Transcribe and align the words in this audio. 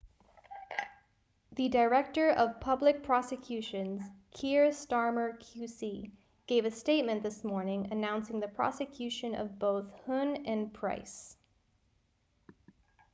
the 1.51 1.69
director 1.69 2.31
of 2.31 2.59
public 2.59 3.03
prosecutions 3.03 4.01
kier 4.33 4.69
starmer 4.73 5.37
qc 5.37 6.09
gave 6.47 6.65
a 6.65 6.71
statement 6.71 7.21
this 7.21 7.43
morning 7.43 7.87
announcing 7.91 8.39
the 8.39 8.47
prosecution 8.47 9.35
of 9.35 9.59
both 9.59 9.85
huhne 10.07 10.41
and 10.47 10.73
pryce 10.73 11.37